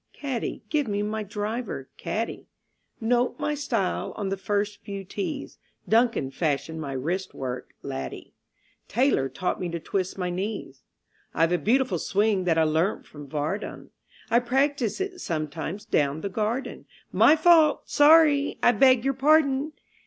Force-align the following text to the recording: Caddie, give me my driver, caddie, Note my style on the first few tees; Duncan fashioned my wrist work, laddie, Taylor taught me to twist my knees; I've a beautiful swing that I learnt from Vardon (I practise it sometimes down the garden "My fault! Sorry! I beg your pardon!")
Caddie, 0.13 0.63
give 0.71 0.87
me 0.87 1.03
my 1.03 1.21
driver, 1.21 1.87
caddie, 1.95 2.47
Note 2.99 3.39
my 3.39 3.53
style 3.53 4.13
on 4.15 4.29
the 4.29 4.35
first 4.35 4.81
few 4.81 5.03
tees; 5.03 5.59
Duncan 5.87 6.31
fashioned 6.31 6.81
my 6.81 6.93
wrist 6.93 7.35
work, 7.35 7.75
laddie, 7.83 8.33
Taylor 8.87 9.29
taught 9.29 9.59
me 9.59 9.69
to 9.69 9.79
twist 9.79 10.17
my 10.17 10.31
knees; 10.31 10.81
I've 11.35 11.51
a 11.51 11.59
beautiful 11.59 11.99
swing 11.99 12.45
that 12.45 12.57
I 12.57 12.63
learnt 12.63 13.05
from 13.05 13.29
Vardon 13.29 13.91
(I 14.31 14.39
practise 14.39 14.99
it 14.99 15.21
sometimes 15.21 15.85
down 15.85 16.21
the 16.21 16.29
garden 16.29 16.87
"My 17.11 17.35
fault! 17.35 17.87
Sorry! 17.87 18.57
I 18.63 18.71
beg 18.71 19.05
your 19.05 19.13
pardon!") 19.13 19.73